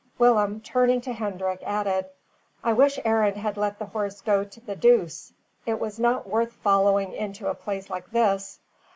[0.17, 2.07] Willem, turning to Hendrik, added,
[2.63, 5.31] "I wish Arend had let the horse go to the deuce.
[5.67, 8.57] It was not worth following into a place like this."